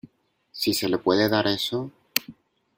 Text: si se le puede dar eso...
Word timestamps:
si 0.51 0.73
se 0.73 0.89
le 0.89 0.97
puede 0.97 1.29
dar 1.29 1.45
eso... 1.45 1.91